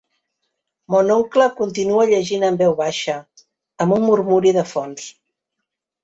Mon 0.93 1.11
oncle 1.15 1.45
continua 1.59 2.05
llegint 2.11 2.45
en 2.47 2.57
veu 2.61 2.73
baixa, 2.79 3.17
amb 3.85 3.95
un 3.99 4.01
murmuri 4.07 4.55
de 4.57 4.63
fons. 4.71 5.05